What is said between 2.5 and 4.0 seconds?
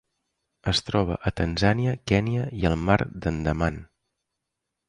i el Mar d'Andaman.